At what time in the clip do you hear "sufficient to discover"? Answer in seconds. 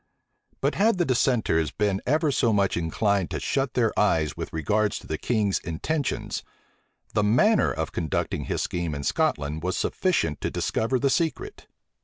9.77-10.97